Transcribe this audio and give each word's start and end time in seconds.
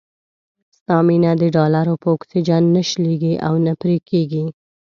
ستا 0.77 0.97
مينه 1.07 1.31
د 1.41 1.43
ډالرو 1.55 1.93
په 2.03 2.07
اکسيجن 2.15 2.63
نه 2.75 2.81
شلېږي 2.89 3.33
او 3.47 3.53
نه 3.65 3.73
پرې 3.81 3.97
کېږي. 4.09 4.43